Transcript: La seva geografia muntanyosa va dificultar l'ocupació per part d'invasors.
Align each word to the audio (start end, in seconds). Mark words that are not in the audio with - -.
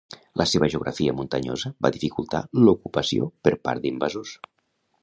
La 0.41 0.45
seva 0.51 0.69
geografia 0.73 1.13
muntanyosa 1.19 1.71
va 1.87 1.93
dificultar 1.99 2.43
l'ocupació 2.65 3.31
per 3.49 3.57
part 3.69 3.87
d'invasors. 3.87 4.35